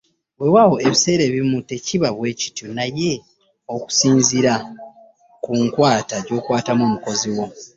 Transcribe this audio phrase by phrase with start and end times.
[0.39, 3.11] Weewaawo ebiseera ebimu tekiba bwekityo naye
[3.73, 4.53] okusinziira
[5.43, 7.45] ku nkwata gy'okwatamu omukozi wo.